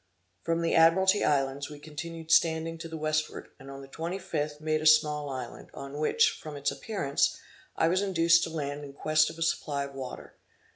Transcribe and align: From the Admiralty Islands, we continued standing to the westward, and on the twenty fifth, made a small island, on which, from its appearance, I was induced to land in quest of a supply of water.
From 0.41 0.63
the 0.63 0.73
Admiralty 0.73 1.23
Islands, 1.23 1.69
we 1.69 1.77
continued 1.79 2.31
standing 2.31 2.79
to 2.79 2.87
the 2.89 2.97
westward, 2.97 3.49
and 3.59 3.69
on 3.69 3.83
the 3.83 3.87
twenty 3.87 4.17
fifth, 4.17 4.59
made 4.59 4.81
a 4.81 4.85
small 4.87 5.29
island, 5.29 5.69
on 5.75 5.99
which, 5.99 6.39
from 6.41 6.55
its 6.55 6.71
appearance, 6.71 7.37
I 7.75 7.87
was 7.87 8.01
induced 8.01 8.43
to 8.45 8.49
land 8.49 8.83
in 8.83 8.93
quest 8.93 9.29
of 9.29 9.37
a 9.37 9.43
supply 9.43 9.83
of 9.83 9.93
water. 9.93 10.37